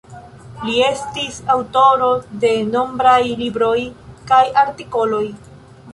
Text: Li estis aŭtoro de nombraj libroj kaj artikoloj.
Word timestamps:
Li 0.67 0.77
estis 0.85 1.37
aŭtoro 1.55 2.09
de 2.45 2.53
nombraj 2.71 3.19
libroj 3.43 3.77
kaj 4.33 4.43
artikoloj. 4.67 5.25